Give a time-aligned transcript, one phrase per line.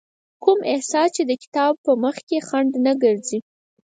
[0.43, 3.39] کوم احساس يې د کتاب په مخکې خنډ نه ګرځي.